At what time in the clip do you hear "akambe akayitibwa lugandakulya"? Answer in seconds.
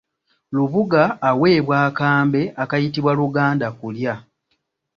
1.89-4.13